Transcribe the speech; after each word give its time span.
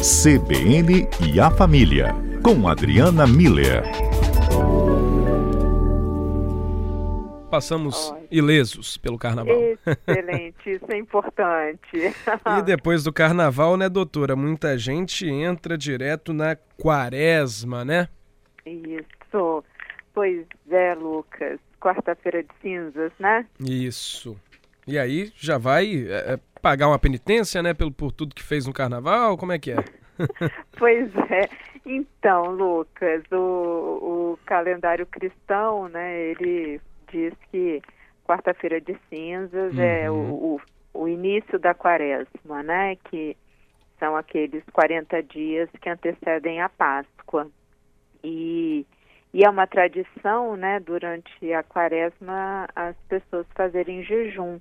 CBN 0.00 1.06
e 1.30 1.38
a 1.38 1.50
Família, 1.50 2.14
com 2.42 2.66
Adriana 2.66 3.26
Miller. 3.26 3.82
Passamos 7.50 8.10
ilesos 8.30 8.96
pelo 8.96 9.18
carnaval. 9.18 9.54
Excelente, 9.54 10.70
isso 10.70 10.86
é 10.88 10.96
importante. 10.96 12.14
e 12.58 12.62
depois 12.62 13.04
do 13.04 13.12
carnaval, 13.12 13.76
né, 13.76 13.90
doutora? 13.90 14.34
Muita 14.34 14.78
gente 14.78 15.28
entra 15.28 15.76
direto 15.76 16.32
na 16.32 16.56
quaresma, 16.78 17.84
né? 17.84 18.08
Isso. 18.64 19.62
Pois 20.14 20.46
é, 20.70 20.94
Lucas. 20.94 21.60
Quarta-feira 21.78 22.42
de 22.42 22.48
cinzas, 22.62 23.12
né? 23.18 23.44
Isso. 23.60 24.34
E 24.86 24.98
aí 24.98 25.30
já 25.36 25.58
vai 25.58 26.06
é, 26.08 26.32
é 26.32 26.38
pagar 26.60 26.88
uma 26.88 26.98
penitência, 26.98 27.62
né, 27.62 27.74
pelo, 27.74 27.90
por 27.90 28.12
tudo 28.12 28.34
que 28.34 28.42
fez 28.42 28.66
no 28.66 28.72
carnaval? 28.72 29.36
Como 29.36 29.52
é 29.52 29.58
que 29.58 29.72
é? 29.72 29.76
pois 30.78 31.10
é. 31.30 31.48
Então, 31.84 32.50
Lucas, 32.50 33.24
o, 33.32 33.36
o 34.34 34.38
calendário 34.44 35.06
cristão, 35.06 35.88
né, 35.88 36.30
ele 36.30 36.80
diz 37.10 37.32
que 37.50 37.82
quarta-feira 38.24 38.80
de 38.80 38.96
cinzas 39.08 39.74
uhum. 39.74 39.82
é 39.82 40.10
o, 40.10 40.14
o, 40.14 40.60
o, 40.94 41.08
início 41.08 41.58
da 41.58 41.74
quaresma, 41.74 42.62
né, 42.62 42.96
que 42.96 43.36
são 43.98 44.16
aqueles 44.16 44.62
40 44.72 45.22
dias 45.22 45.68
que 45.80 45.88
antecedem 45.88 46.60
a 46.60 46.68
Páscoa. 46.68 47.48
E, 48.22 48.86
e 49.32 49.44
é 49.44 49.50
uma 49.50 49.66
tradição, 49.66 50.56
né, 50.56 50.78
durante 50.80 51.52
a 51.52 51.62
quaresma, 51.62 52.68
as 52.76 52.96
pessoas 53.08 53.46
fazerem 53.54 54.04
jejum 54.04 54.60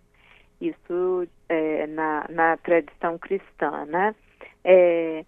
isso 0.59 1.27
é, 1.47 1.87
na, 1.87 2.25
na 2.29 2.57
tradição 2.57 3.17
cristã, 3.17 3.85
né? 3.85 4.15
É, 4.63 5.25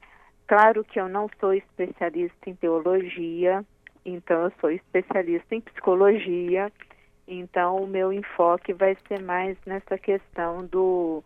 claro 0.47 0.83
que 0.83 0.99
eu 0.99 1.07
não 1.07 1.29
sou 1.39 1.53
especialista 1.53 2.49
em 2.49 2.55
teologia, 2.55 3.65
então 4.05 4.43
eu 4.43 4.51
sou 4.59 4.71
especialista 4.71 5.55
em 5.55 5.61
psicologia, 5.61 6.71
então 7.27 7.77
o 7.77 7.87
meu 7.87 8.11
enfoque 8.11 8.73
vai 8.73 8.97
ser 9.07 9.21
mais 9.21 9.57
nessa 9.65 9.97
questão 9.97 10.65
do, 10.65 11.23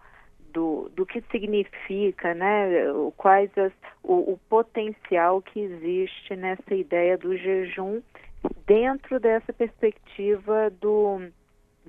do, 0.53 0.89
do 0.95 1.05
que 1.05 1.21
significa, 1.31 2.33
né? 2.33 2.69
Quais 3.17 3.49
as, 3.57 3.73
o, 4.03 4.33
o 4.33 4.39
potencial 4.49 5.41
que 5.41 5.59
existe 5.59 6.35
nessa 6.35 6.75
ideia 6.75 7.17
do 7.17 7.35
jejum 7.35 8.01
dentro 8.67 9.19
dessa 9.19 9.51
perspectiva 9.51 10.69
do 10.69 11.27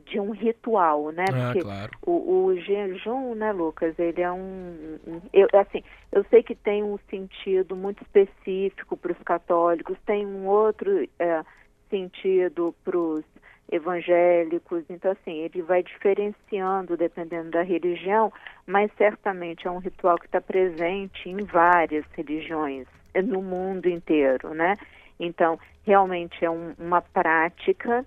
de 0.05 0.21
um 0.21 0.31
ritual, 0.31 1.11
né? 1.11 1.25
Ah, 1.33 1.47
Porque 1.47 1.61
claro. 1.61 1.93
o, 2.05 2.45
o, 2.45 2.61
jejum, 2.61 3.35
né, 3.35 3.53
Lucas, 3.53 3.99
ele 3.99 4.21
é 4.21 4.31
um, 4.31 4.99
um 5.07 5.21
eu, 5.33 5.49
assim, 5.55 5.83
eu 6.13 6.25
sei 6.31 6.43
que 6.43 6.55
tem 6.55 6.83
um 6.83 6.99
sentido 7.11 7.75
muito 7.75 8.03
específico 8.03 8.97
para 8.97 9.13
os 9.13 9.19
católicos, 9.23 9.97
tem 10.05 10.27
um 10.27 10.47
outro 10.47 11.09
é, 11.19 11.43
sentido 11.89 12.75
para 12.85 12.99
os 12.99 13.25
evangélicos, 13.71 14.85
então 14.89 15.11
assim, 15.11 15.39
ele 15.39 15.61
vai 15.63 15.83
diferenciando 15.83 16.97
dependendo 16.97 17.51
da 17.51 17.63
religião, 17.63 18.33
mas 18.65 18.93
certamente 18.97 19.67
é 19.67 19.71
um 19.71 19.79
ritual 19.79 20.19
que 20.19 20.27
está 20.27 20.41
presente 20.41 21.29
em 21.29 21.43
várias 21.43 22.05
religiões 22.13 22.87
no 23.25 23.43
mundo 23.43 23.89
inteiro, 23.89 24.55
né? 24.55 24.77
Então, 25.19 25.59
realmente 25.85 26.45
é 26.45 26.51
um, 26.51 26.75
uma 26.79 27.01
prática 27.01 28.05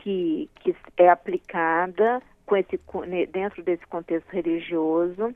que, 0.00 0.48
que 0.56 0.74
é 0.96 1.08
aplicada 1.08 2.22
com 2.46 2.56
esse, 2.56 2.78
dentro 3.32 3.62
desse 3.62 3.86
contexto 3.86 4.28
religioso 4.30 5.34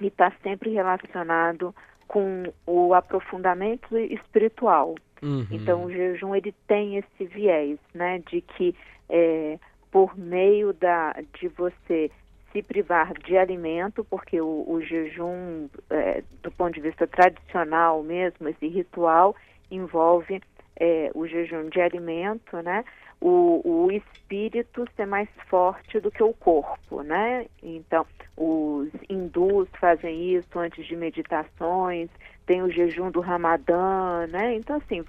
e 0.00 0.06
está 0.06 0.32
sempre 0.42 0.70
relacionado 0.70 1.74
com 2.06 2.44
o 2.66 2.94
aprofundamento 2.94 3.96
espiritual. 3.98 4.94
Uhum. 5.22 5.46
Então, 5.50 5.84
o 5.84 5.92
jejum 5.92 6.34
ele 6.34 6.54
tem 6.66 6.96
esse 6.96 7.24
viés, 7.24 7.78
né, 7.92 8.22
de 8.30 8.40
que 8.40 8.74
é, 9.08 9.58
por 9.90 10.16
meio 10.16 10.72
da 10.72 11.14
de 11.38 11.48
você 11.48 12.10
se 12.52 12.62
privar 12.62 13.12
de 13.14 13.36
alimento, 13.36 14.04
porque 14.04 14.40
o, 14.40 14.64
o 14.68 14.80
jejum, 14.80 15.68
é, 15.90 16.22
do 16.42 16.52
ponto 16.52 16.74
de 16.74 16.80
vista 16.80 17.06
tradicional 17.06 18.02
mesmo, 18.02 18.48
esse 18.48 18.68
ritual 18.68 19.34
envolve 19.70 20.40
é, 20.76 21.10
o 21.14 21.26
jejum 21.26 21.68
de 21.68 21.80
alimento, 21.80 22.56
né? 22.62 22.84
O, 23.24 23.62
o 23.86 23.90
espírito 23.90 24.86
ser 24.94 25.06
mais 25.06 25.30
forte 25.48 25.98
do 25.98 26.10
que 26.10 26.22
o 26.22 26.34
corpo, 26.34 27.02
né? 27.02 27.46
Então, 27.62 28.06
os 28.36 28.90
hindus 29.08 29.66
fazem 29.80 30.34
isso 30.34 30.58
antes 30.58 30.86
de 30.86 30.94
meditações, 30.94 32.10
tem 32.44 32.62
o 32.62 32.70
jejum 32.70 33.10
do 33.10 33.20
Ramadã, 33.20 34.26
né? 34.26 34.54
Então, 34.54 34.76
assim, 34.76 35.02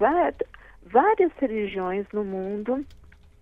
várias 0.82 1.30
religiões 1.38 2.06
no 2.10 2.24
mundo 2.24 2.82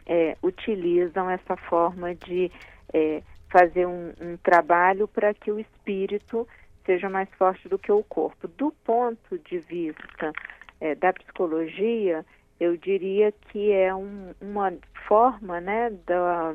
é, 0.07 0.37
utilizam 0.43 1.31
essa 1.31 1.57
forma 1.57 2.13
de 2.13 2.51
é, 2.93 3.23
fazer 3.49 3.87
um, 3.87 4.13
um 4.21 4.37
trabalho 4.39 5.07
para 5.07 5.33
que 5.33 5.53
o 5.53 5.61
espírito 5.61 6.49
seja 6.85 7.09
mais 7.09 7.29
forte 7.39 7.69
do 7.69 7.79
que 7.79 7.93
o 7.93 8.03
corpo. 8.03 8.49
Do 8.49 8.73
ponto 8.85 9.39
de 9.39 9.61
vista 9.61 10.33
é, 10.81 10.97
da 10.97 11.13
psicologia, 11.13 12.27
eu 12.61 12.77
diria 12.77 13.33
que 13.51 13.73
é 13.73 13.95
um, 13.95 14.33
uma 14.41 14.73
forma 15.07 15.61
né, 15.61 15.91
da, 16.07 16.55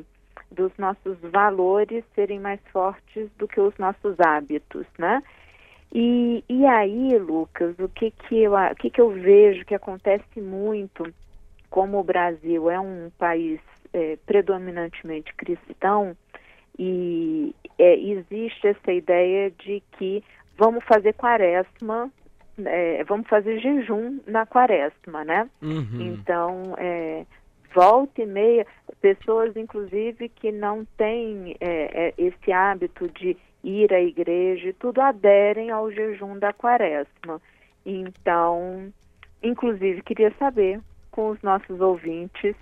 dos 0.50 0.72
nossos 0.78 1.18
valores 1.20 2.04
serem 2.14 2.40
mais 2.40 2.60
fortes 2.72 3.28
do 3.38 3.46
que 3.46 3.60
os 3.60 3.76
nossos 3.78 4.18
hábitos, 4.18 4.86
né? 4.98 5.22
E, 5.92 6.44
e 6.48 6.66
aí, 6.66 7.18
Lucas, 7.18 7.74
o 7.78 7.88
que 7.88 8.12
que, 8.12 8.42
eu, 8.42 8.54
o 8.54 8.76
que 8.76 8.90
que 8.90 9.00
eu 9.00 9.10
vejo 9.10 9.64
que 9.64 9.74
acontece 9.74 10.40
muito, 10.40 11.12
como 11.68 11.98
o 11.98 12.04
Brasil 12.04 12.70
é 12.70 12.78
um 12.78 13.10
país 13.18 13.60
é, 13.92 14.16
predominantemente 14.24 15.34
cristão, 15.34 16.16
e 16.78 17.54
é, 17.76 17.96
existe 17.96 18.68
essa 18.68 18.92
ideia 18.92 19.50
de 19.50 19.82
que 19.98 20.22
vamos 20.56 20.84
fazer 20.84 21.12
quaresma 21.14 22.10
é, 22.66 23.04
vamos 23.04 23.28
fazer 23.28 23.58
jejum 23.58 24.20
na 24.26 24.46
quaresma, 24.46 25.24
né? 25.24 25.48
Uhum. 25.62 26.00
Então, 26.00 26.74
é, 26.78 27.24
volta 27.74 28.22
e 28.22 28.26
meia, 28.26 28.66
pessoas 29.00 29.56
inclusive 29.56 30.28
que 30.28 30.52
não 30.52 30.84
têm 30.96 31.56
é, 31.60 32.08
é, 32.08 32.14
esse 32.18 32.52
hábito 32.52 33.08
de 33.08 33.36
ir 33.62 33.92
à 33.92 34.00
igreja 34.00 34.68
e 34.68 34.72
tudo 34.72 35.00
aderem 35.00 35.70
ao 35.70 35.90
jejum 35.90 36.38
da 36.38 36.52
quaresma. 36.52 37.40
Então, 37.84 38.92
inclusive 39.42 40.02
queria 40.02 40.32
saber 40.38 40.80
com 41.10 41.30
os 41.30 41.42
nossos 41.42 41.80
ouvintes 41.80 42.54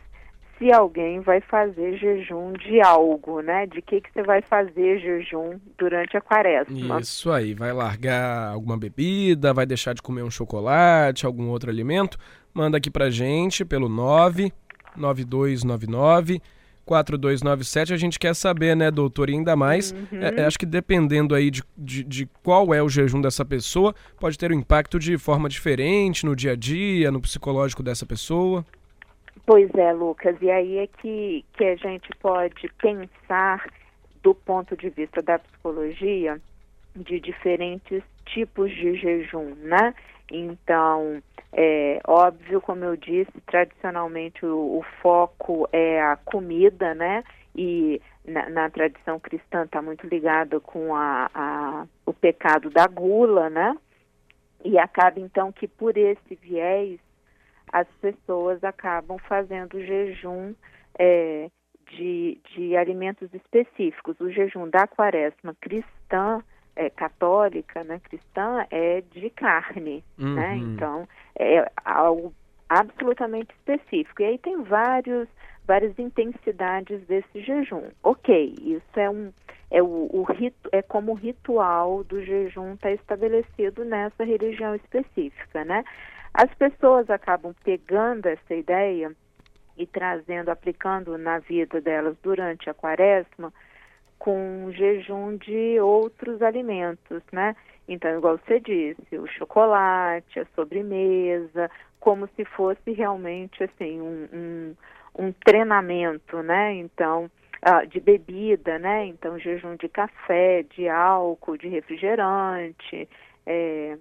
se 0.58 0.72
alguém 0.72 1.20
vai 1.20 1.40
fazer 1.40 1.96
jejum 1.96 2.52
de 2.52 2.80
algo, 2.80 3.40
né? 3.40 3.66
De 3.66 3.80
que 3.80 4.00
que 4.00 4.12
você 4.12 4.20
vai 4.22 4.42
fazer 4.42 4.98
jejum 4.98 5.60
durante 5.78 6.16
a 6.16 6.20
quaresma. 6.20 7.00
Isso 7.00 7.30
aí, 7.30 7.54
vai 7.54 7.72
largar 7.72 8.48
alguma 8.52 8.76
bebida, 8.76 9.54
vai 9.54 9.64
deixar 9.64 9.94
de 9.94 10.02
comer 10.02 10.22
um 10.22 10.30
chocolate, 10.30 11.24
algum 11.24 11.46
outro 11.48 11.70
alimento? 11.70 12.18
Manda 12.52 12.78
aqui 12.78 12.90
pra 12.90 13.08
gente 13.08 13.64
pelo 13.64 13.88
99299 13.88 16.42
4297. 16.88 17.92
A 17.92 17.96
gente 17.98 18.18
quer 18.18 18.34
saber, 18.34 18.74
né, 18.74 18.90
doutor, 18.90 19.28
e 19.28 19.34
ainda 19.34 19.54
mais, 19.54 19.92
uhum. 19.92 20.22
é, 20.22 20.40
é, 20.40 20.46
acho 20.46 20.58
que 20.58 20.64
dependendo 20.64 21.34
aí 21.34 21.50
de, 21.50 21.62
de, 21.76 22.02
de, 22.02 22.26
qual 22.42 22.72
é 22.72 22.82
o 22.82 22.88
jejum 22.88 23.20
dessa 23.20 23.44
pessoa, 23.44 23.94
pode 24.18 24.38
ter 24.38 24.50
um 24.50 24.54
impacto 24.54 24.98
de 24.98 25.18
forma 25.18 25.50
diferente 25.50 26.24
no 26.24 26.34
dia 26.34 26.52
a 26.52 26.56
dia, 26.56 27.12
no 27.12 27.20
psicológico 27.20 27.82
dessa 27.82 28.06
pessoa. 28.06 28.64
Pois 29.48 29.70
é, 29.76 29.94
Lucas, 29.94 30.36
e 30.42 30.50
aí 30.50 30.76
é 30.76 30.86
que, 30.86 31.42
que 31.54 31.64
a 31.64 31.74
gente 31.74 32.10
pode 32.20 32.68
pensar 32.82 33.66
do 34.22 34.34
ponto 34.34 34.76
de 34.76 34.90
vista 34.90 35.22
da 35.22 35.38
psicologia 35.38 36.38
de 36.94 37.18
diferentes 37.18 38.02
tipos 38.26 38.70
de 38.70 38.94
jejum, 38.96 39.54
né? 39.54 39.94
Então, 40.30 41.22
é 41.50 41.98
óbvio, 42.06 42.60
como 42.60 42.84
eu 42.84 42.94
disse, 42.94 43.32
tradicionalmente 43.46 44.44
o, 44.44 44.80
o 44.80 44.84
foco 45.00 45.66
é 45.72 45.98
a 46.02 46.16
comida, 46.16 46.94
né? 46.94 47.24
E 47.56 48.02
na, 48.26 48.50
na 48.50 48.68
tradição 48.68 49.18
cristã 49.18 49.62
está 49.62 49.80
muito 49.80 50.06
ligado 50.06 50.60
com 50.60 50.94
a, 50.94 51.30
a, 51.34 51.86
o 52.04 52.12
pecado 52.12 52.68
da 52.68 52.86
gula, 52.86 53.48
né? 53.48 53.74
E 54.62 54.78
acaba 54.78 55.18
então 55.18 55.50
que 55.50 55.66
por 55.66 55.96
esse 55.96 56.34
viés 56.34 57.00
as 57.72 57.86
pessoas 58.00 58.62
acabam 58.64 59.18
fazendo 59.18 59.80
jejum 59.80 60.54
é, 60.98 61.50
de, 61.90 62.40
de 62.54 62.76
alimentos 62.76 63.32
específicos. 63.32 64.18
O 64.20 64.30
jejum 64.30 64.68
da 64.68 64.86
quaresma 64.86 65.54
cristã, 65.60 66.42
é, 66.76 66.90
católica, 66.90 67.82
né, 67.84 68.00
cristã, 68.00 68.66
é 68.70 69.02
de 69.12 69.30
carne, 69.30 70.04
né? 70.16 70.24
uhum. 70.26 70.34
né? 70.34 70.56
Então, 70.56 71.08
é 71.38 71.70
algo 71.84 72.32
absolutamente 72.68 73.54
específico. 73.54 74.22
E 74.22 74.26
aí 74.26 74.38
tem 74.38 74.62
vários, 74.62 75.28
várias 75.68 75.96
intensidades 75.98 77.06
desse 77.06 77.42
jejum. 77.42 77.84
Ok, 78.02 78.54
isso 78.58 78.98
é 78.98 79.08
um, 79.08 79.30
é, 79.70 79.82
o, 79.82 80.08
o 80.10 80.22
rito, 80.22 80.68
é 80.72 80.80
como 80.80 81.12
o 81.12 81.14
ritual 81.14 82.02
do 82.02 82.24
jejum 82.24 82.72
está 82.72 82.90
estabelecido 82.90 83.84
nessa 83.84 84.24
religião 84.24 84.74
específica, 84.74 85.66
né? 85.66 85.84
As 86.32 86.52
pessoas 86.54 87.10
acabam 87.10 87.54
pegando 87.62 88.26
essa 88.26 88.54
ideia 88.54 89.14
e 89.76 89.86
trazendo, 89.86 90.48
aplicando 90.48 91.18
na 91.18 91.38
vida 91.38 91.80
delas 91.80 92.16
durante 92.22 92.70
a 92.70 92.74
quaresma, 92.74 93.52
com 94.18 94.70
jejum 94.72 95.36
de 95.36 95.78
outros 95.80 96.40
alimentos, 96.40 97.22
né? 97.30 97.54
Então, 97.86 98.16
igual 98.16 98.38
você 98.38 98.58
disse, 98.58 99.18
o 99.18 99.26
chocolate, 99.26 100.40
a 100.40 100.46
sobremesa, 100.54 101.70
como 102.00 102.26
se 102.36 102.44
fosse 102.44 102.92
realmente 102.92 103.62
assim 103.62 104.00
um, 104.00 104.28
um, 104.32 104.74
um 105.16 105.32
treinamento, 105.32 106.42
né? 106.42 106.74
Então, 106.74 107.30
uh, 107.66 107.86
de 107.86 108.00
bebida, 108.00 108.78
né? 108.78 109.06
Então, 109.06 109.38
jejum 109.38 109.76
de 109.76 109.88
café, 109.88 110.62
de 110.62 110.88
álcool, 110.88 111.56
de 111.56 111.68
refrigerante. 111.68 113.08
É, 113.46 113.96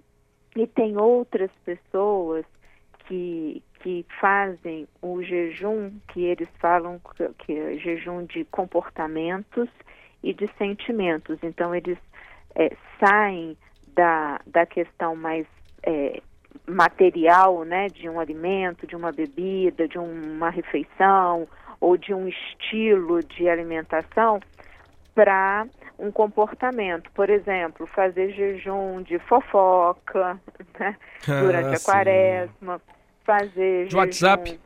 e 0.56 0.66
tem 0.66 0.96
outras 0.96 1.50
pessoas 1.64 2.44
que, 3.06 3.62
que 3.80 4.04
fazem 4.20 4.86
o 5.00 5.22
jejum, 5.22 5.92
que 6.08 6.24
eles 6.24 6.48
falam 6.58 7.00
que, 7.38 7.52
é 7.52 7.76
jejum 7.78 8.24
de 8.24 8.44
comportamentos 8.46 9.68
e 10.22 10.34
de 10.34 10.48
sentimentos. 10.58 11.38
Então, 11.42 11.74
eles 11.74 11.98
é, 12.54 12.76
saem 13.00 13.56
da, 13.94 14.40
da 14.46 14.66
questão 14.66 15.16
mais 15.16 15.46
é, 15.82 16.22
material, 16.68 17.64
né, 17.64 17.88
de 17.88 18.08
um 18.08 18.20
alimento, 18.20 18.86
de 18.86 18.94
uma 18.94 19.10
bebida, 19.10 19.88
de 19.88 19.98
uma 19.98 20.50
refeição 20.50 21.48
ou 21.80 21.96
de 21.96 22.12
um 22.12 22.28
estilo 22.28 23.22
de 23.22 23.48
alimentação 23.48 24.40
para 25.14 25.66
um 25.98 26.12
comportamento. 26.12 27.10
Por 27.12 27.30
exemplo, 27.30 27.86
fazer 27.86 28.32
jejum 28.32 29.02
de 29.02 29.18
fofoca 29.20 30.38
né, 30.78 30.96
ah, 31.28 31.40
durante 31.40 31.76
a 31.76 31.80
quaresma, 31.80 32.80
fazer 33.24 33.84
de 33.86 33.90
jejum 33.90 33.98
WhatsApp. 33.98 34.60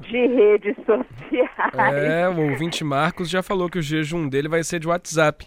de 0.00 0.26
redes 0.26 0.76
sociais. 0.86 1.94
É, 1.94 2.28
o 2.28 2.50
ouvinte 2.50 2.82
Marcos 2.82 3.28
já 3.28 3.42
falou 3.42 3.68
que 3.68 3.78
o 3.78 3.82
jejum 3.82 4.28
dele 4.28 4.48
vai 4.48 4.64
ser 4.64 4.78
de 4.78 4.88
WhatsApp. 4.88 5.46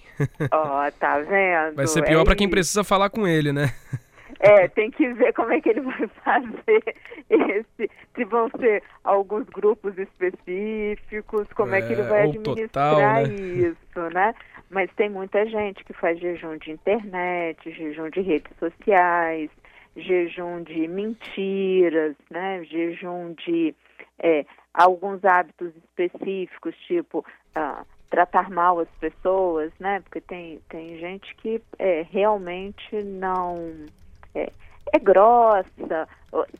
Ó, 0.51 0.88
oh, 0.88 0.92
tá 1.00 1.19
vendo? 1.19 1.75
Vai 1.75 1.88
ser 1.88 2.04
pior 2.04 2.21
é 2.21 2.25
para 2.25 2.36
quem 2.36 2.48
precisa 2.48 2.83
falar 2.83 3.09
com 3.09 3.27
ele, 3.27 3.51
né? 3.51 3.74
É, 4.44 4.68
tem 4.68 4.92
que 4.92 5.07
ver 5.13 5.31
como 5.31 5.54
é 5.54 5.62
que 5.62 5.69
ele 5.69 5.80
vai 5.80 6.06
fazer 6.22 6.95
esse, 7.30 7.90
se 8.13 8.25
vão 8.25 8.50
ser 8.60 8.84
alguns 9.01 9.48
grupos 9.48 9.98
específicos, 9.98 11.48
como 11.54 11.74
é, 11.74 11.80
é 11.80 11.81
que 11.81 11.94
ele 11.94 12.01
vai 12.04 12.24
administrar 12.24 12.94
total, 12.94 13.28
né? 13.28 13.34
isso, 13.34 14.10
né? 14.13 14.36
Mas 14.69 14.92
tem 14.95 15.10
muita 15.10 15.45
gente 15.45 15.81
que 15.86 15.94
faz 15.94 16.19
jejum 16.19 16.57
de 16.57 16.72
internet, 16.72 17.72
jejum 17.72 18.10
de 18.10 18.19
redes 18.19 18.51
sociais, 18.60 19.50
jejum 19.95 20.62
de 20.63 20.90
mentiras, 20.90 22.13
né? 22.30 22.66
Jejum 22.66 23.34
de 23.45 23.74
é, 24.19 24.45
alguns 24.74 25.24
hábitos 25.24 25.72
específicos, 25.78 26.75
tipo 26.86 27.25
ah, 27.56 27.86
tratar 28.10 28.50
mal 28.50 28.78
as 28.81 28.90
pessoas, 29.00 29.72
né? 29.80 30.01
Porque 30.01 30.19
tem, 30.19 30.60
tem 30.68 30.98
gente 30.98 31.34
que 31.36 31.62
é, 31.80 32.06
realmente 32.12 33.01
não 33.04 33.86
é, 34.35 34.51
é 34.91 35.00
grossa, 35.00 36.07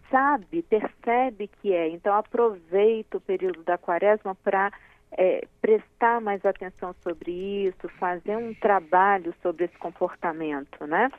sabe, 0.10 0.64
percebe 0.64 1.50
que 1.62 1.74
é. 1.74 1.90
Então 1.90 2.16
aproveita 2.16 3.18
o 3.18 3.22
período 3.22 3.64
da 3.64 3.78
quaresma 3.78 4.36
para 4.36 4.72
é, 5.12 5.46
prestar 5.62 6.22
mais 6.22 6.44
atenção 6.46 6.96
sobre 7.04 7.32
isso, 7.32 7.88
fazer 8.00 8.36
um 8.36 8.54
trabalho 8.56 9.34
sobre 9.42 9.66
esse 9.66 9.78
comportamento, 9.78 10.86
né? 10.86 11.10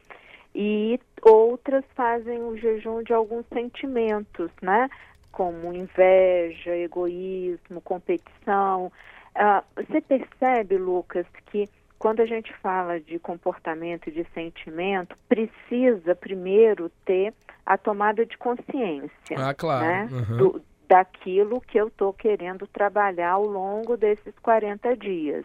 E 0.54 1.00
outras 1.22 1.84
fazem 1.94 2.40
o 2.42 2.56
jejum 2.56 3.02
de 3.02 3.12
alguns 3.12 3.44
sentimentos, 3.52 4.50
né? 4.62 4.88
Como 5.32 5.72
inveja, 5.72 6.76
egoísmo, 6.76 7.80
competição. 7.80 8.92
Uh, 9.34 9.64
você 9.74 10.00
percebe, 10.00 10.78
Lucas, 10.78 11.26
que 11.46 11.68
quando 11.98 12.20
a 12.20 12.26
gente 12.26 12.52
fala 12.54 13.00
de 13.00 13.18
comportamento 13.18 14.08
e 14.08 14.12
de 14.12 14.26
sentimento, 14.34 15.16
precisa 15.28 16.14
primeiro 16.14 16.90
ter 17.04 17.32
a 17.64 17.78
tomada 17.78 18.26
de 18.26 18.36
consciência. 18.36 19.36
Ah, 19.36 19.54
claro. 19.54 19.86
Né? 19.86 20.08
Uhum. 20.10 20.36
Do, 20.36 20.62
daquilo 20.88 21.60
que 21.60 21.78
eu 21.78 21.88
estou 21.88 22.12
querendo 22.12 22.66
trabalhar 22.66 23.32
ao 23.32 23.46
longo 23.46 23.96
desses 23.96 24.34
40 24.40 24.96
dias. 24.96 25.44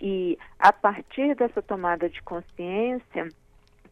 E 0.00 0.38
a 0.58 0.72
partir 0.72 1.34
dessa 1.34 1.60
tomada 1.60 2.08
de 2.08 2.22
consciência, 2.22 3.28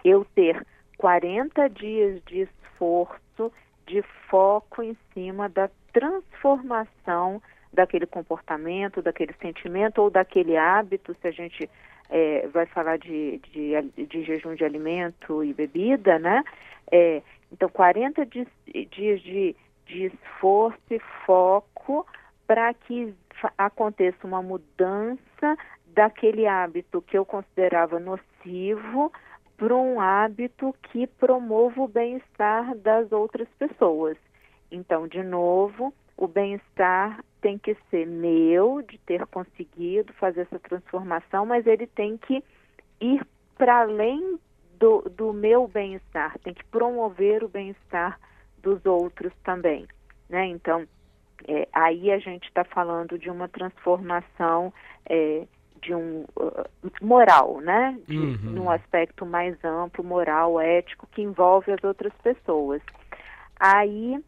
eu 0.05 0.25
ter 0.35 0.65
40 0.97 1.69
dias 1.69 2.23
de 2.25 2.43
esforço, 2.43 3.53
de 3.87 4.03
foco 4.31 4.83
em 4.83 4.97
cima 5.13 5.49
da 5.49 5.69
transformação 5.93 7.43
daquele 7.73 8.07
comportamento, 8.07 9.03
daquele 9.03 9.35
sentimento 9.41 10.03
ou 10.03 10.11
daquele 10.11 10.57
hábito, 10.57 11.15
se 11.21 11.29
a 11.29 11.31
gente 11.31 11.69
é, 12.11 12.47
vai 12.49 12.67
falar 12.67 12.99
de, 12.99 13.39
de, 13.51 14.07
de, 14.07 14.23
jejum 14.23 14.55
de 14.55 14.65
alimento 14.65 15.45
e 15.45 15.53
bebida, 15.53 16.19
né? 16.19 16.43
É, 16.91 17.23
então, 17.53 17.69
40 17.69 18.25
dias, 18.27 18.49
de, 18.67 19.55
de 19.87 20.05
esforço 20.05 20.79
e 20.91 20.99
foco 21.27 22.07
para 22.47 22.73
que 22.73 23.15
aconteça 23.57 24.27
uma 24.27 24.43
mudança 24.43 25.57
daquele 25.95 26.47
hábito 26.47 27.03
que 27.03 27.17
eu 27.17 27.25
considerava 27.25 27.99
nocivo 27.99 29.13
para 29.57 29.75
um 29.75 30.01
hábito 30.01 30.75
que 30.85 31.07
promova 31.07 31.81
o 31.83 31.89
bem-estar 31.89 32.77
das 32.77 33.11
outras 33.11 33.49
pessoas. 33.59 34.17
Então, 34.71 35.09
de 35.09 35.23
novo, 35.23 35.93
o 36.17 36.27
bem-estar 36.27 37.25
tem 37.41 37.59
que 37.59 37.77
ser 37.91 38.07
meu, 38.07 38.83
de 38.83 38.99
ter 38.99 39.27
conseguido 39.27 40.13
fazer 40.15 40.43
essa 40.43 40.59
transformação, 40.59 41.47
mas 41.47 41.67
ele 41.67 41.87
tem 41.87 42.17
que 42.17 42.43
ir 43.01 43.27
para 43.57 43.81
além 43.81 44.39
do, 44.79 45.03
do 45.11 45.33
meu 45.33 45.67
bem-estar, 45.67 46.39
tem 46.39 46.55
que 46.55 46.65
promover 46.67 47.43
o 47.43 47.49
bem-estar 47.49 48.19
dos 48.63 48.85
outros 48.87 49.33
também. 49.43 49.87
Né? 50.29 50.47
Então, 50.47 50.87
é, 51.47 51.69
aí 51.73 52.11
a 52.11 52.19
gente 52.19 52.49
está 52.49 52.65
falando 52.65 53.19
de 53.19 53.31
uma 53.31 53.49
transformação 53.49 54.73
é, 55.07 55.47
de 55.81 55.95
um 55.95 56.25
uh, 56.37 56.69
moral, 57.01 57.61
né? 57.61 57.99
De, 58.07 58.19
uhum. 58.19 58.37
Num 58.51 58.71
aspecto 58.71 59.25
mais 59.25 59.57
amplo, 59.65 60.03
moral, 60.03 60.61
ético, 60.61 61.07
que 61.13 61.23
envolve 61.23 61.71
as 61.71 61.83
outras 61.85 62.13
pessoas. 62.23 62.83
Aí 63.59 64.23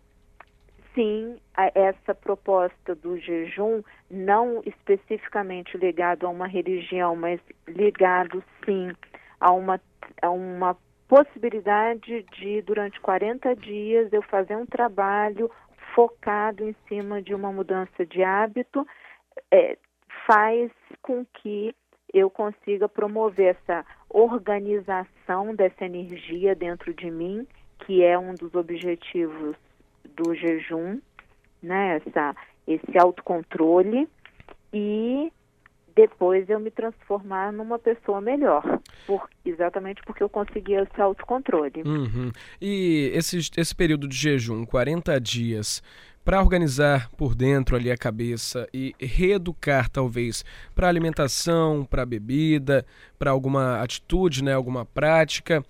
sim 0.94 1.36
essa 1.74 2.14
proposta 2.14 2.94
do 2.94 3.18
jejum, 3.18 3.82
não 4.10 4.62
especificamente 4.64 5.76
ligado 5.76 6.26
a 6.26 6.30
uma 6.30 6.46
religião, 6.46 7.14
mas 7.14 7.40
ligado 7.66 8.42
sim 8.64 8.92
a 9.40 9.52
uma, 9.52 9.80
a 10.22 10.30
uma 10.30 10.76
possibilidade 11.08 12.24
de, 12.38 12.62
durante 12.62 13.00
40 13.00 13.54
dias, 13.56 14.12
eu 14.12 14.22
fazer 14.22 14.56
um 14.56 14.66
trabalho 14.66 15.50
focado 15.94 16.64
em 16.64 16.74
cima 16.88 17.20
de 17.20 17.34
uma 17.34 17.52
mudança 17.52 18.06
de 18.06 18.22
hábito, 18.22 18.86
é, 19.50 19.76
faz 20.26 20.70
com 21.02 21.24
que 21.24 21.74
eu 22.12 22.30
consiga 22.30 22.88
promover 22.88 23.56
essa 23.56 23.84
organização 24.08 25.54
dessa 25.54 25.84
energia 25.84 26.54
dentro 26.54 26.92
de 26.94 27.10
mim, 27.10 27.46
que 27.80 28.02
é 28.02 28.18
um 28.18 28.34
dos 28.34 28.54
objetivos 28.54 29.56
do 30.22 30.34
jejum, 30.34 31.00
né, 31.62 31.96
essa, 32.04 32.34
esse 32.66 32.98
autocontrole 32.98 34.06
e 34.72 35.32
depois 35.94 36.48
eu 36.48 36.60
me 36.60 36.70
transformar 36.70 37.52
numa 37.52 37.78
pessoa 37.78 38.20
melhor, 38.20 38.62
por, 39.06 39.28
exatamente 39.44 40.02
porque 40.04 40.22
eu 40.22 40.28
consegui 40.28 40.74
esse 40.74 41.00
autocontrole. 41.00 41.82
Uhum. 41.84 42.30
E 42.60 43.10
esse, 43.14 43.38
esse 43.56 43.74
período 43.74 44.06
de 44.06 44.16
jejum, 44.16 44.64
40 44.64 45.20
dias, 45.20 45.82
para 46.24 46.40
organizar 46.40 47.10
por 47.16 47.34
dentro 47.34 47.76
ali 47.76 47.90
a 47.90 47.96
cabeça 47.96 48.68
e 48.72 48.94
reeducar 49.00 49.88
talvez 49.90 50.44
para 50.74 50.88
alimentação, 50.88 51.84
para 51.84 52.06
bebida, 52.06 52.84
para 53.18 53.30
alguma 53.30 53.82
atitude, 53.82 54.44
né, 54.44 54.54
alguma 54.54 54.84
prática, 54.84 55.64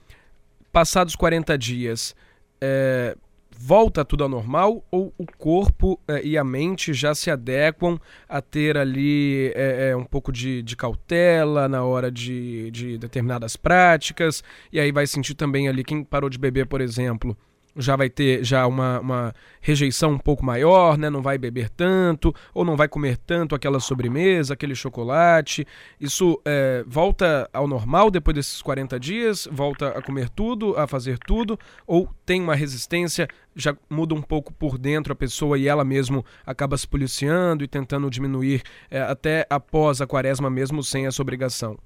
passados 0.73 1.17
40 1.17 1.57
dias, 1.57 2.15
é, 2.61 3.17
volta 3.63 4.07
tudo 4.07 4.25
ao 4.25 4.29
normal 4.31 4.83
ou 4.91 5.13
o 5.19 5.27
corpo 5.27 6.01
eh, 6.09 6.23
e 6.25 6.39
a 6.39 6.43
mente 6.43 6.95
já 6.95 7.15
se 7.15 7.31
adequam 7.31 8.01
a 8.27 8.41
ter 8.41 8.79
ali 8.79 9.53
eh, 9.55 9.95
um 9.95 10.05
pouco 10.05 10.33
de, 10.33 10.63
de, 10.63 10.75
cautela 10.75 11.69
na 11.69 11.85
hora 11.85 12.11
de, 12.11 12.71
de, 12.71 12.97
determinadas 12.97 13.57
práticas? 13.57 14.43
E 14.73 14.81
aí 14.81 14.91
vai 14.91 15.07
sentir 15.07 15.35
também 15.35 15.69
ali 15.69 15.85
quem 15.85 16.03
parou 16.03 16.31
de 16.31 16.39
beber, 16.39 16.67
por 16.67 16.81
exemplo, 16.81 17.37
já 17.77 17.97
vai 17.97 18.11
ter 18.11 18.45
já 18.45 18.67
uma, 18.67 19.01
uma 19.01 19.35
rejeição 19.61 20.13
um 20.13 20.19
pouco 20.19 20.45
maior, 20.45 20.99
né? 20.99 21.09
Não 21.09 21.23
vai 21.23 21.39
beber 21.39 21.69
tanto 21.71 22.35
ou 22.53 22.65
não 22.65 22.77
vai 22.77 22.89
comer 22.89 23.17
tanto 23.17 23.55
aquela 23.55 23.81
sobremesa, 23.81 24.55
aquele 24.55 24.75
chocolate. 24.75 25.67
Isso 26.01 26.41
é, 26.45 26.85
volta 26.87 27.49
ao 27.53 27.67
normal 27.67 28.11
depois 28.11 28.35
desses 28.35 28.63
40 28.63 28.99
dias? 28.99 29.49
Volta 29.51 29.89
a 29.89 30.03
comer 30.03 30.29
tudo, 30.29 30.77
a 30.79 30.87
fazer 30.87 31.19
tudo? 31.19 31.59
Ou 31.87 32.09
tem 32.25 32.41
uma 32.41 32.55
resistência, 32.55 33.29
já 33.55 33.77
muda 33.89 34.15
um 34.15 34.23
pouco 34.23 34.53
por 34.53 34.79
dentro 34.79 35.13
a 35.13 35.17
pessoa 35.17 35.59
e 35.59 35.69
ela 35.69 35.85
mesmo 35.85 36.25
acaba 36.45 36.77
se 36.77 36.87
policiando 36.87 37.65
e 37.65 37.69
tentando 37.69 38.11
diminuir 38.11 38.63
é, 38.91 39.01
até 39.01 39.47
após 39.49 40.01
a 40.01 40.07
quaresma 40.07 40.51
mesmo 40.51 40.83
sem 40.83 41.07
essa 41.07 41.23
obrigação? 41.23 41.77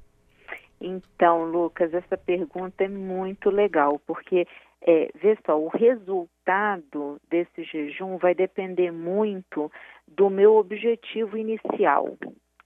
Então, 0.81 1.45
Lucas, 1.45 1.95
essa 1.95 2.17
pergunta 2.17 2.85
é 2.85 2.89
muito 2.89 3.49
legal, 3.49 3.99
porque 4.07 4.47
é, 4.87 5.11
vê 5.15 5.37
só, 5.47 5.59
o 5.59 5.69
resultado 5.69 7.21
desse 7.29 7.65
jejum 7.65 8.19
vai 8.19 8.35
depender 8.35 8.91
muito 8.91 9.73
do 10.07 10.29
meu 10.29 10.57
objetivo 10.57 11.39
inicial, 11.39 12.17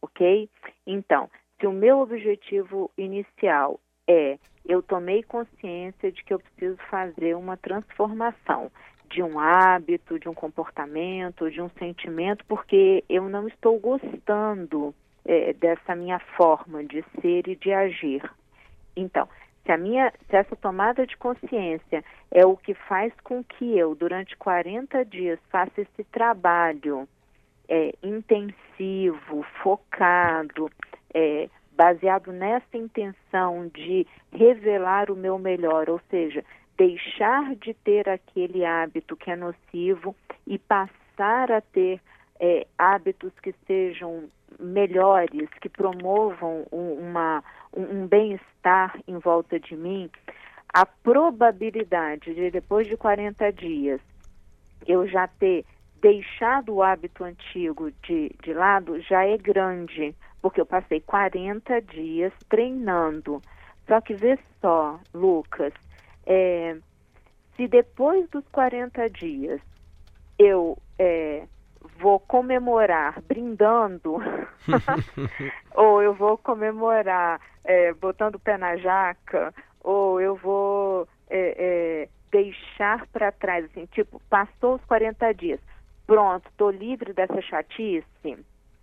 ok? 0.02 0.48
Então, 0.86 1.30
se 1.60 1.66
o 1.66 1.72
meu 1.72 1.98
objetivo 1.98 2.90
inicial 2.96 3.80
é 4.08 4.38
eu 4.66 4.82
tomei 4.82 5.22
consciência 5.22 6.12
de 6.12 6.22
que 6.22 6.34
eu 6.34 6.38
preciso 6.38 6.76
fazer 6.90 7.34
uma 7.34 7.56
transformação 7.56 8.70
de 9.08 9.22
um 9.22 9.38
hábito, 9.40 10.18
de 10.18 10.28
um 10.28 10.34
comportamento, 10.34 11.50
de 11.50 11.62
um 11.62 11.70
sentimento, 11.78 12.44
porque 12.46 13.02
eu 13.08 13.28
não 13.30 13.48
estou 13.48 13.78
gostando 13.80 14.94
é, 15.24 15.54
dessa 15.54 15.94
minha 15.94 16.18
forma 16.36 16.84
de 16.84 17.02
ser 17.20 17.48
e 17.48 17.56
de 17.56 17.72
agir. 17.72 18.22
Então, 18.94 19.26
se, 19.68 19.72
a 19.72 19.76
minha, 19.76 20.10
se 20.30 20.34
essa 20.34 20.56
tomada 20.56 21.06
de 21.06 21.14
consciência 21.18 22.02
é 22.30 22.46
o 22.46 22.56
que 22.56 22.72
faz 22.72 23.12
com 23.22 23.44
que 23.44 23.76
eu, 23.76 23.94
durante 23.94 24.34
40 24.38 25.04
dias, 25.04 25.38
faça 25.50 25.82
esse 25.82 26.04
trabalho 26.04 27.06
é, 27.68 27.92
intensivo, 28.02 29.44
focado, 29.62 30.70
é, 31.12 31.50
baseado 31.76 32.32
nessa 32.32 32.78
intenção 32.78 33.68
de 33.68 34.06
revelar 34.32 35.10
o 35.10 35.16
meu 35.16 35.38
melhor, 35.38 35.90
ou 35.90 36.00
seja, 36.08 36.42
deixar 36.78 37.54
de 37.56 37.74
ter 37.74 38.08
aquele 38.08 38.64
hábito 38.64 39.18
que 39.18 39.30
é 39.30 39.36
nocivo 39.36 40.16
e 40.46 40.58
passar 40.58 41.52
a 41.52 41.60
ter 41.60 42.00
é, 42.40 42.66
hábitos 42.78 43.32
que 43.42 43.54
sejam 43.66 44.30
melhores, 44.58 45.48
que 45.60 45.68
promovam 45.68 46.66
uma, 46.70 47.42
um, 47.72 48.06
bem-estar 48.06 48.98
em 49.06 49.18
volta 49.18 49.58
de 49.58 49.76
mim, 49.76 50.10
a 50.72 50.84
probabilidade 50.84 52.34
de 52.34 52.50
depois 52.50 52.86
de 52.86 52.96
40 52.96 53.52
dias 53.52 54.00
eu 54.86 55.06
já 55.06 55.26
ter 55.26 55.64
deixado 56.00 56.74
o 56.74 56.82
hábito 56.82 57.24
antigo 57.24 57.90
de, 58.02 58.30
de 58.42 58.52
lado 58.52 59.00
já 59.00 59.24
é 59.24 59.36
grande, 59.36 60.14
porque 60.40 60.60
eu 60.60 60.66
passei 60.66 61.00
40 61.00 61.80
dias 61.82 62.32
treinando. 62.48 63.42
Só 63.86 64.00
que 64.00 64.14
vê 64.14 64.38
só, 64.60 65.00
Lucas, 65.12 65.72
é, 66.26 66.76
se 67.56 67.66
depois 67.66 68.28
dos 68.30 68.46
40 68.48 69.08
dias 69.10 69.60
eu 70.38 70.78
é, 70.98 71.46
vou 71.98 72.20
comemorar 72.20 73.20
brindando, 73.22 74.18
ou 75.74 76.02
eu 76.02 76.14
vou 76.14 76.36
comemorar 76.38 77.40
é, 77.64 77.92
botando 77.94 78.36
o 78.36 78.40
pé 78.40 78.56
na 78.56 78.76
jaca, 78.76 79.54
ou 79.82 80.20
eu 80.20 80.36
vou 80.36 81.08
é, 81.30 81.54
é, 81.58 82.08
deixar 82.30 83.06
para 83.08 83.32
trás, 83.32 83.64
assim, 83.66 83.86
tipo, 83.86 84.20
passou 84.28 84.74
os 84.74 84.84
40 84.84 85.32
dias, 85.34 85.60
pronto, 86.06 86.48
estou 86.48 86.70
livre 86.70 87.12
dessa 87.12 87.40
chatice, 87.42 88.06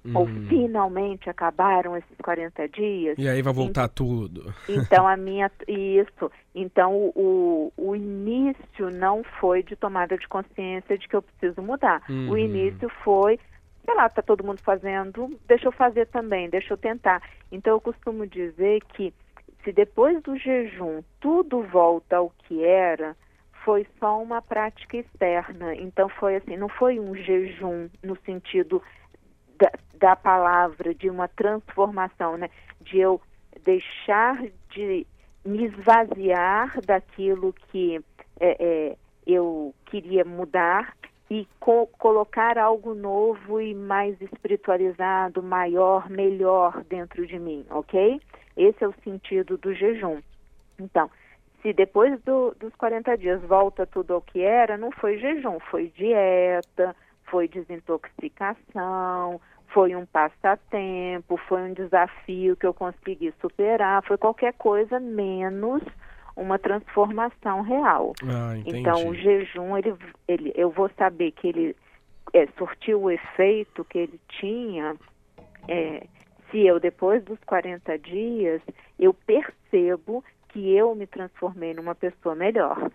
Hum. 0.05 0.11
Ou 0.13 0.27
finalmente 0.47 1.29
acabaram 1.29 1.97
esses 1.97 2.17
40 2.21 2.69
dias. 2.69 3.17
E 3.17 3.27
aí 3.27 3.41
vai 3.41 3.51
voltar 3.51 3.85
então, 3.85 4.05
tudo. 4.07 4.53
Então 4.69 5.07
a 5.07 5.17
minha. 5.17 5.51
Isso. 5.67 6.31
Então 6.53 7.11
o, 7.15 7.73
o 7.75 7.95
início 7.95 8.91
não 8.91 9.23
foi 9.39 9.63
de 9.63 9.75
tomada 9.75 10.15
de 10.15 10.27
consciência 10.27 10.97
de 10.97 11.07
que 11.07 11.15
eu 11.15 11.23
preciso 11.23 11.61
mudar. 11.61 12.03
Uhum. 12.07 12.29
O 12.29 12.37
início 12.37 12.87
foi, 13.03 13.39
sei 13.83 13.95
lá, 13.95 14.07
tá 14.07 14.21
todo 14.21 14.43
mundo 14.43 14.61
fazendo, 14.61 15.35
deixa 15.47 15.67
eu 15.67 15.71
fazer 15.71 16.05
também, 16.07 16.49
deixa 16.49 16.73
eu 16.73 16.77
tentar. 16.77 17.23
Então 17.51 17.73
eu 17.73 17.81
costumo 17.81 18.27
dizer 18.27 18.81
que 18.93 19.11
se 19.63 19.71
depois 19.71 20.21
do 20.21 20.37
jejum 20.37 21.01
tudo 21.19 21.63
volta 21.63 22.17
ao 22.17 22.31
que 22.43 22.63
era, 22.63 23.15
foi 23.65 23.87
só 23.99 24.21
uma 24.21 24.39
prática 24.39 24.97
externa. 24.97 25.75
Então 25.75 26.07
foi 26.07 26.35
assim, 26.35 26.55
não 26.55 26.69
foi 26.69 26.99
um 26.99 27.15
jejum 27.15 27.89
no 28.03 28.15
sentido 28.23 28.81
da, 29.59 29.71
da 29.97 30.15
palavra, 30.15 30.93
de 30.93 31.09
uma 31.09 31.27
transformação, 31.27 32.37
né? 32.37 32.49
De 32.81 32.99
eu 32.99 33.21
deixar 33.63 34.41
de 34.69 35.05
me 35.43 35.65
esvaziar 35.65 36.79
daquilo 36.85 37.53
que 37.53 38.01
é, 38.39 38.57
é, 38.59 38.97
eu 39.25 39.73
queria 39.85 40.25
mudar 40.25 40.95
e 41.29 41.47
co 41.59 41.87
colocar 41.97 42.57
algo 42.57 42.93
novo 42.93 43.59
e 43.59 43.73
mais 43.73 44.19
espiritualizado, 44.21 45.41
maior, 45.41 46.09
melhor 46.09 46.83
dentro 46.83 47.25
de 47.25 47.39
mim, 47.39 47.65
ok? 47.69 48.21
Esse 48.55 48.83
é 48.83 48.87
o 48.87 48.93
sentido 49.03 49.57
do 49.57 49.73
jejum. 49.73 50.21
Então, 50.79 51.09
se 51.61 51.73
depois 51.73 52.21
do, 52.21 52.55
dos 52.59 52.75
40 52.75 53.17
dias 53.17 53.41
volta 53.41 53.87
tudo 53.87 54.13
ao 54.13 54.21
que 54.21 54.41
era, 54.41 54.77
não 54.77 54.91
foi 54.91 55.17
jejum, 55.17 55.59
foi 55.59 55.91
dieta, 55.95 56.95
foi 57.35 57.49
desintoxicação, 57.49 59.41
foi 59.67 59.93
um 59.93 60.05
passatempo, 60.05 61.35
foi 61.49 61.63
um 61.63 61.73
desafio 61.73 62.55
que 62.55 62.65
eu 62.65 62.73
consegui 62.73 63.33
superar, 63.41 64.01
foi 64.05 64.17
qualquer 64.17 64.53
coisa 64.53 65.01
menos 65.01 65.83
uma 66.33 66.57
transformação 66.57 67.61
real. 67.61 68.13
Ah, 68.23 68.53
então 68.65 69.09
o 69.09 69.13
jejum, 69.13 69.77
ele, 69.77 69.93
ele, 70.29 70.53
eu 70.55 70.69
vou 70.69 70.89
saber 70.97 71.31
que 71.31 71.49
ele 71.49 71.75
é, 72.33 72.47
surtiu 72.57 73.01
o 73.01 73.11
efeito 73.11 73.83
que 73.83 73.97
ele 73.97 74.17
tinha 74.39 74.95
é, 75.67 76.07
se 76.49 76.65
eu, 76.65 76.79
depois 76.79 77.21
dos 77.25 77.39
40 77.45 77.99
dias, 77.99 78.61
eu 78.97 79.13
percebo 79.13 80.23
que 80.47 80.73
eu 80.73 80.95
me 80.95 81.05
transformei 81.05 81.73
numa 81.73 81.95
pessoa 81.95 82.33
melhor. 82.33 82.89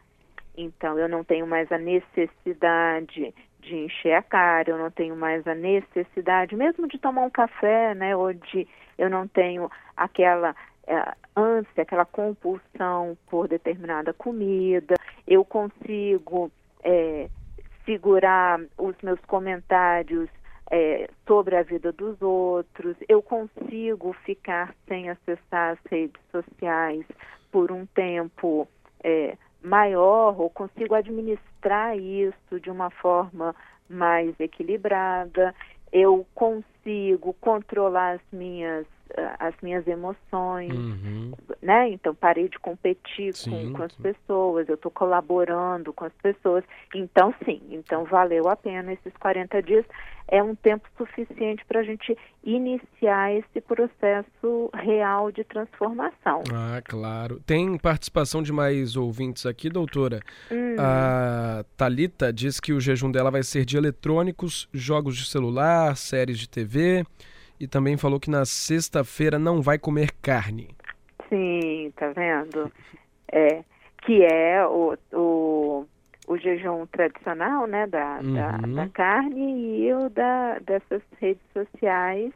Então, 0.56 0.98
eu 0.98 1.10
não 1.10 1.22
tenho 1.22 1.46
mais 1.46 1.70
a 1.70 1.76
necessidade 1.76 3.34
de 3.60 3.76
encher 3.76 4.14
a 4.14 4.22
cara, 4.22 4.70
eu 4.70 4.78
não 4.78 4.90
tenho 4.90 5.16
mais 5.16 5.46
a 5.46 5.54
necessidade, 5.54 6.56
mesmo 6.56 6.88
de 6.88 6.98
tomar 6.98 7.22
um 7.22 7.30
café, 7.30 7.94
né, 7.94 8.16
ou 8.16 8.32
de 8.32 8.66
eu 8.98 9.08
não 9.08 9.26
tenho 9.28 9.70
aquela 9.96 10.54
é, 10.86 11.14
ânsia, 11.36 11.82
aquela 11.82 12.04
compulsão 12.04 13.16
por 13.28 13.48
determinada 13.48 14.12
comida, 14.12 14.94
eu 15.26 15.44
consigo 15.44 16.50
é, 16.82 17.28
segurar 17.84 18.60
os 18.78 18.96
meus 19.02 19.20
comentários 19.20 20.28
é, 20.70 21.08
sobre 21.26 21.56
a 21.56 21.62
vida 21.62 21.92
dos 21.92 22.20
outros, 22.22 22.96
eu 23.08 23.22
consigo 23.22 24.12
ficar 24.24 24.74
sem 24.86 25.10
acessar 25.10 25.72
as 25.72 25.78
redes 25.90 26.20
sociais 26.30 27.04
por 27.50 27.72
um 27.72 27.84
tempo 27.86 28.68
é, 29.02 29.36
maior 29.62 30.40
ou 30.40 30.50
consigo 30.50 30.94
administrar 30.94 31.96
isso 31.96 32.60
de 32.60 32.70
uma 32.70 32.90
forma 32.90 33.54
mais 33.88 34.38
equilibrada, 34.38 35.54
eu 35.92 36.26
consigo 36.34 37.34
controlar 37.40 38.12
as 38.12 38.20
minhas 38.32 38.86
as 39.38 39.54
minhas 39.62 39.86
emoções, 39.86 40.72
uhum. 40.72 41.32
né? 41.60 41.88
Então 41.90 42.14
parei 42.14 42.48
de 42.48 42.58
competir 42.58 43.32
com, 43.44 43.72
com, 43.72 43.82
as 43.82 43.92
pessoas, 43.92 44.68
eu 44.68 44.74
estou 44.74 44.90
colaborando 44.90 45.92
com 45.92 46.04
as 46.04 46.12
pessoas. 46.22 46.64
Então 46.94 47.34
sim, 47.44 47.60
então 47.70 48.04
valeu 48.04 48.48
a 48.48 48.56
pena 48.56 48.92
esses 48.92 49.12
40 49.18 49.62
dias. 49.62 49.84
É 50.32 50.40
um 50.40 50.54
tempo 50.54 50.88
suficiente 50.96 51.64
para 51.66 51.80
a 51.80 51.82
gente 51.82 52.16
iniciar 52.44 53.34
esse 53.34 53.60
processo 53.60 54.70
real 54.72 55.32
de 55.32 55.42
transformação. 55.42 56.44
Ah, 56.54 56.80
claro. 56.84 57.40
Tem 57.44 57.76
participação 57.76 58.40
de 58.40 58.52
mais 58.52 58.94
ouvintes 58.94 59.44
aqui, 59.44 59.68
doutora. 59.68 60.20
Hum. 60.48 60.76
A 60.78 61.64
Talita 61.76 62.32
diz 62.32 62.60
que 62.60 62.72
o 62.72 62.80
jejum 62.80 63.10
dela 63.10 63.30
vai 63.30 63.42
ser 63.42 63.64
de 63.64 63.76
eletrônicos, 63.76 64.68
jogos 64.72 65.16
de 65.16 65.28
celular, 65.28 65.96
séries 65.96 66.38
de 66.38 66.48
TV 66.48 67.04
e 67.60 67.68
também 67.68 67.98
falou 67.98 68.18
que 68.18 68.30
na 68.30 68.46
sexta-feira 68.46 69.38
não 69.38 69.60
vai 69.60 69.78
comer 69.78 70.10
carne. 70.22 70.74
Sim, 71.28 71.92
tá 71.94 72.08
vendo? 72.08 72.72
É, 73.30 73.62
que 74.02 74.24
é 74.24 74.66
o, 74.66 74.96
o, 75.12 75.86
o 76.26 76.38
jejum 76.38 76.86
tradicional, 76.86 77.66
né, 77.66 77.86
da, 77.86 78.20
uhum. 78.22 78.34
da, 78.34 78.82
da, 78.82 78.88
carne 78.88 79.82
e 79.82 79.92
o 79.92 80.08
da, 80.08 80.58
dessas 80.60 81.02
redes 81.20 81.42
sociais. 81.52 82.32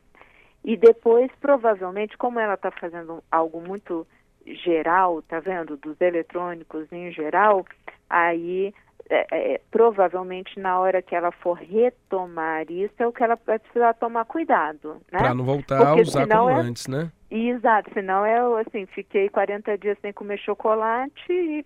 E 0.62 0.76
depois, 0.76 1.30
provavelmente, 1.40 2.16
como 2.18 2.38
ela 2.38 2.54
está 2.54 2.70
fazendo 2.70 3.22
algo 3.30 3.60
muito 3.60 4.06
geral, 4.46 5.22
tá 5.22 5.40
vendo, 5.40 5.76
dos 5.78 5.98
eletrônicos 6.00 6.90
em 6.92 7.10
geral, 7.12 7.64
aí 8.08 8.72
é, 9.10 9.26
é, 9.30 9.60
provavelmente 9.70 10.58
na 10.58 10.78
hora 10.78 11.02
que 11.02 11.14
ela 11.14 11.30
for 11.30 11.58
retomar 11.58 12.70
isso 12.70 12.94
é 12.98 13.06
o 13.06 13.12
que 13.12 13.22
ela 13.22 13.38
vai 13.46 13.58
precisar 13.58 13.94
tomar 13.94 14.24
cuidado, 14.24 14.94
né? 15.12 15.18
Para 15.18 15.34
não 15.34 15.44
voltar 15.44 15.78
Porque 15.78 16.00
a 16.00 16.02
usar 16.02 16.26
como 16.26 16.50
é... 16.50 16.54
antes, 16.54 16.86
né? 16.86 17.10
Exato, 17.30 17.90
senão 17.92 18.26
eu 18.26 18.56
assim, 18.56 18.86
fiquei 18.86 19.28
40 19.28 19.76
dias 19.76 19.98
sem 20.00 20.12
comer 20.12 20.38
chocolate 20.38 21.32
e 21.32 21.64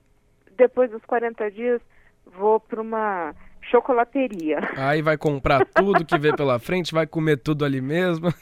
depois 0.56 0.90
dos 0.90 1.04
40 1.04 1.50
dias 1.50 1.80
vou 2.26 2.58
para 2.58 2.80
uma 2.80 3.34
chocolateria. 3.70 4.58
Aí 4.76 5.02
vai 5.02 5.16
comprar 5.16 5.64
tudo 5.66 6.04
que 6.04 6.18
vê 6.18 6.34
pela 6.34 6.58
frente, 6.58 6.92
vai 6.92 7.06
comer 7.06 7.38
tudo 7.38 7.64
ali 7.64 7.80
mesmo. 7.80 8.32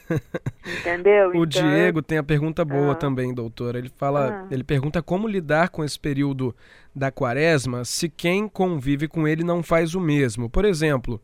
Entendeu? 0.79 1.29
o 1.29 1.43
então... 1.43 1.45
Diego 1.45 2.01
tem 2.01 2.17
a 2.17 2.23
pergunta 2.23 2.63
boa 2.65 2.93
ah. 2.93 2.95
também, 2.95 3.33
doutora. 3.33 3.77
Ele 3.77 3.91
fala, 3.95 4.43
ah. 4.43 4.47
ele 4.51 4.63
pergunta 4.63 5.01
como 5.01 5.27
lidar 5.27 5.69
com 5.69 5.83
esse 5.83 5.99
período 5.99 6.55
da 6.95 7.11
quaresma 7.11 7.85
se 7.85 8.09
quem 8.09 8.47
convive 8.47 9.07
com 9.07 9.27
ele 9.27 9.43
não 9.43 9.61
faz 9.61 9.93
o 9.93 9.99
mesmo. 9.99 10.49
Por 10.49 10.65
exemplo, 10.65 11.21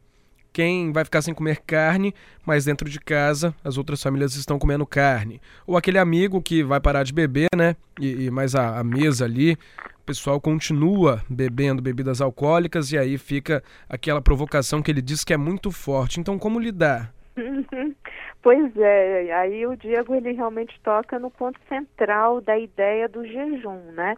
quem 0.53 0.91
vai 0.91 1.03
ficar 1.03 1.23
sem 1.23 1.33
comer 1.33 1.61
carne, 1.65 2.13
mas 2.45 2.65
dentro 2.65 2.87
de 2.87 2.99
casa 2.99 3.55
as 3.63 3.77
outras 3.77 4.01
famílias 4.01 4.35
estão 4.35 4.59
comendo 4.59 4.85
carne. 4.85 5.41
Ou 5.65 5.75
aquele 5.75 5.97
amigo 5.97 6.41
que 6.41 6.63
vai 6.63 6.79
parar 6.79 7.03
de 7.03 7.11
beber, 7.11 7.49
né? 7.55 7.75
E, 7.99 8.25
e 8.25 8.31
mas 8.31 8.53
a, 8.53 8.79
a 8.79 8.83
mesa 8.83 9.25
ali 9.25 9.57
o 10.03 10.05
pessoal 10.05 10.39
continua 10.39 11.21
bebendo 11.29 11.81
bebidas 11.81 12.19
alcoólicas 12.19 12.91
e 12.91 12.97
aí 12.97 13.17
fica 13.17 13.63
aquela 13.87 14.21
provocação 14.21 14.81
que 14.81 14.91
ele 14.91 15.01
diz 15.01 15.23
que 15.23 15.33
é 15.33 15.37
muito 15.37 15.71
forte. 15.71 16.19
Então, 16.19 16.37
como 16.37 16.59
lidar? 16.59 17.13
Pois 18.41 18.75
é, 18.75 19.31
aí 19.31 19.65
o 19.65 19.77
Diego 19.77 20.13
ele 20.13 20.33
realmente 20.33 20.77
toca 20.83 21.17
no 21.17 21.31
ponto 21.31 21.57
central 21.69 22.41
da 22.41 22.57
ideia 22.57 23.07
do 23.07 23.25
jejum, 23.25 23.79
né? 23.93 24.17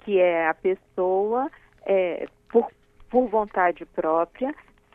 Que 0.00 0.18
é 0.18 0.48
a 0.48 0.54
pessoa, 0.54 1.50
é, 1.84 2.26
por, 2.48 2.70
por 3.10 3.28
vontade 3.28 3.84
própria, 3.84 4.54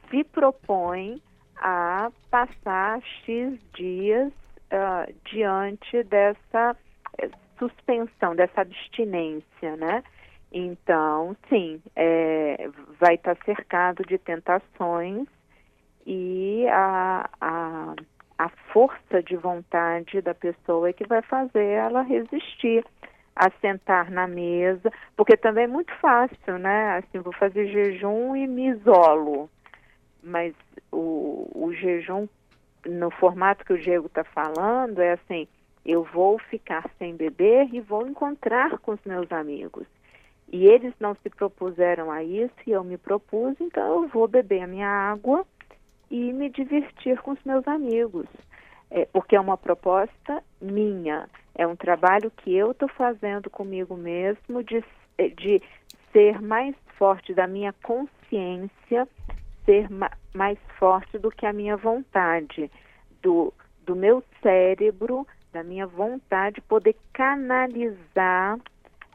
se 0.10 0.24
propõe 0.24 1.22
a 1.58 2.12
passar 2.32 3.00
X 3.24 3.60
dias 3.76 4.34
uh, 4.72 5.14
diante 5.32 6.02
dessa 6.06 6.76
eh, 7.20 7.30
suspensão, 7.60 8.36
dessa 8.36 8.62
abstinência, 8.62 9.76
né? 9.78 10.04
Então, 10.52 11.36
sim, 11.48 11.82
é, 11.96 12.70
vai 13.00 13.16
estar 13.16 13.38
cercado 13.46 14.04
de 14.04 14.18
tentações 14.18 15.26
e 16.06 16.68
a, 16.70 17.30
a, 17.40 17.96
a 18.38 18.50
força 18.74 19.24
de 19.24 19.38
vontade 19.38 20.20
da 20.22 20.34
pessoa 20.34 20.90
é 20.90 20.94
que 20.94 21.08
vai 21.08 21.22
fazer 21.22 21.64
ela 21.64 22.02
resistir 22.02 22.84
a 23.34 23.50
sentar 23.62 24.12
na 24.12 24.28
mesa, 24.28 24.92
porque 25.16 25.38
também 25.38 25.64
é 25.64 25.68
muito 25.68 25.94
fácil, 26.00 26.60
né? 26.60 26.98
Assim, 26.98 27.20
vou 27.20 27.34
fazer 27.34 27.68
jejum 27.68 28.36
e 28.36 28.46
me 28.46 28.68
isolo, 28.68 29.50
mas 30.22 30.54
o, 30.92 31.50
o 31.56 31.74
jejum, 31.74 32.28
no 32.86 33.10
formato 33.10 33.64
que 33.64 33.72
o 33.74 33.80
Diego 33.80 34.08
está 34.08 34.26
falando, 34.26 35.00
é 35.00 35.14
assim, 35.14 35.48
eu 35.86 36.04
vou 36.04 36.38
ficar 36.40 36.90
sem 37.00 37.16
beber 37.16 37.74
e 37.74 37.80
vou 37.80 38.06
encontrar 38.06 38.78
com 38.80 38.92
os 38.92 39.00
meus 39.06 39.32
amigos. 39.32 39.88
E 40.52 40.68
eles 40.68 40.94
não 41.00 41.16
se 41.16 41.30
propuseram 41.30 42.12
a 42.12 42.22
isso 42.22 42.54
e 42.68 42.72
eu 42.72 42.84
me 42.84 42.98
propus, 42.98 43.56
então 43.62 44.04
eu 44.04 44.10
vou 44.10 44.28
beber 44.28 44.64
a 44.64 44.68
minha 44.68 44.88
água 44.88 45.46
e 46.10 46.34
me 46.34 46.50
divertir 46.50 47.18
com 47.22 47.32
os 47.32 47.44
meus 47.46 47.66
amigos. 47.66 48.28
É, 48.90 49.06
porque 49.06 49.38
é 49.38 49.40
uma 49.40 49.58
proposta 49.58 50.44
minha, 50.62 51.30
é 51.56 51.66
um 51.66 51.78
trabalho 51.78 52.30
que 52.30 52.54
eu 52.54 52.72
estou 52.72 52.90
fazendo 52.90 53.50
comigo 53.50 53.96
mesmo 53.96 54.62
de, 54.62 54.84
é, 55.18 55.30
de 55.30 55.62
ser 56.12 56.42
mais 56.42 56.76
forte 56.98 57.34
da 57.34 57.48
minha 57.48 57.74
consciência, 57.82 59.08
ser 59.64 59.90
ma 59.90 60.12
mais 60.34 60.58
forte 60.78 61.18
do 61.18 61.32
que 61.32 61.46
a 61.46 61.54
minha 61.54 61.78
vontade, 61.78 62.70
do, 63.22 63.54
do 63.86 63.96
meu 63.96 64.22
cérebro, 64.42 65.26
da 65.54 65.64
minha 65.64 65.88
vontade, 65.88 66.62
poder 66.62 66.96
canalizar 67.14 68.58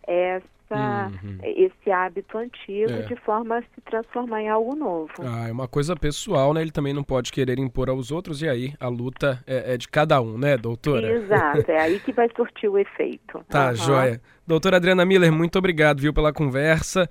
essa 0.07 0.56
essa, 0.69 1.11
uhum. 1.23 1.39
esse 1.43 1.91
hábito 1.91 2.37
antigo 2.37 2.93
é. 2.93 3.03
de 3.03 3.17
forma 3.17 3.59
a 3.59 3.63
se 3.63 3.81
transformar 3.85 4.43
em 4.43 4.49
algo 4.49 4.75
novo. 4.75 5.13
Ah, 5.21 5.49
é 5.49 5.53
uma 5.53 5.69
coisa 5.69 5.95
pessoal, 5.97 6.53
né? 6.53 6.61
Ele 6.61 6.71
também 6.71 6.93
não 6.93 7.03
pode 7.03 7.33
querer 7.33 7.59
impor 7.59 7.89
aos 7.89 8.11
outros 8.11 8.43
e 8.43 8.49
aí 8.49 8.75
a 8.81 8.89
luta 8.89 9.43
é, 9.47 9.75
é 9.75 9.77
de 9.77 9.89
cada 9.89 10.21
um, 10.21 10.37
né, 10.37 10.57
doutora? 10.57 11.11
Exato, 11.11 11.71
é 11.71 11.81
aí 11.81 12.01
que 12.01 12.13
vai 12.13 12.29
surtir 12.35 12.69
o 12.69 12.79
efeito. 12.79 13.45
Tá, 13.49 13.69
uhum. 13.69 13.77
joia. 13.77 14.21
Doutora 14.47 14.77
Adriana 14.77 15.05
Miller, 15.05 15.33
muito 15.33 15.59
obrigado, 15.59 16.01
viu, 16.01 16.13
pela 16.13 16.33
conversa. 16.33 17.09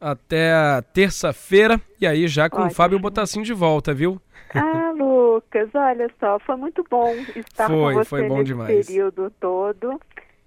Até 0.00 0.52
a 0.52 0.82
terça-feira 0.82 1.80
e 1.98 2.06
aí 2.06 2.28
já 2.28 2.50
com 2.50 2.58
Ótimo. 2.58 2.70
o 2.70 2.74
Fábio 2.74 2.98
Botassin 2.98 3.42
de 3.42 3.54
volta, 3.54 3.94
viu? 3.94 4.20
Ah, 4.54 4.92
Lucas, 4.96 5.68
olha 5.74 6.10
só, 6.20 6.38
foi 6.40 6.56
muito 6.56 6.84
bom 6.88 7.12
estar 7.34 7.68
foi, 7.68 7.94
com 7.94 7.98
você 8.00 8.08
foi 8.08 8.28
bom 8.28 8.38
nesse 8.38 8.44
demais. 8.44 8.86
período 8.86 9.32
todo. 9.40 9.98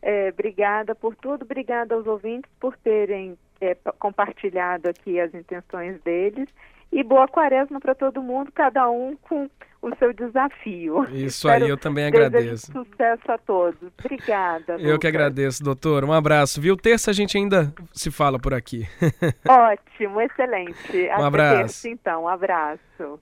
É, 0.02 0.30
obrigada 0.30 0.94
por 0.94 1.16
tudo, 1.16 1.44
obrigada 1.44 1.96
aos 1.96 2.06
ouvintes 2.06 2.50
por 2.60 2.78
terem 2.78 3.38
é, 3.60 3.76
compartilhado 4.00 4.90
aqui 4.90 5.20
as 5.20 5.34
intenções 5.34 6.02
deles. 6.02 6.48
E 6.92 7.04
boa 7.04 7.28
quaresma 7.28 7.80
para 7.82 7.94
todo 7.94 8.24
mundo, 8.24 8.52
cada 8.54 8.90
um 8.90 9.16
com 9.18 9.50
o 9.82 9.96
seu 9.98 10.14
desafio. 10.14 11.06
Isso 11.12 11.50
aí, 11.50 11.68
eu 11.68 11.78
também 11.78 12.06
agradeço. 12.06 12.72
Sucesso 12.72 13.32
a 13.32 13.38
todos. 13.38 13.92
Obrigada. 14.00 14.74
Eu 14.74 14.94
Lucas. 14.94 15.00
que 15.00 15.08
agradeço, 15.08 15.64
doutor. 15.64 16.04
Um 16.06 16.14
abraço, 16.14 16.62
viu? 16.62 16.78
Terça 16.78 17.12
a 17.12 17.14
gente 17.14 17.38
ainda 17.38 17.74
se 17.92 18.10
fala 18.10 18.40
por 18.40 18.54
aqui. 18.54 18.88
Ótimo, 19.48 20.22
excelente. 20.22 21.10
Um 21.20 21.26
abraço. 21.26 21.58
Terça, 21.58 21.90
então, 21.90 22.24
um 22.24 22.28
abraço. 22.28 22.80